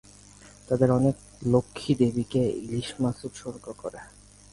তাদের 0.67 0.89
অনেকে 0.91 1.23
লক্ষ্মী 1.45 1.91
দেবীকে 1.95 2.41
ইলিশ 2.65 2.89
মাছ 3.01 3.17
উৎসর্গ 3.27 3.65
করেন। 3.81 4.05